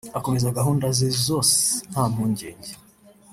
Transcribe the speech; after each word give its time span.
akomeza 0.17 0.55
gahunda 0.57 0.85
ze 0.97 1.09
zose 1.27 1.55
nta 1.91 2.03
mpungenge 2.11 2.71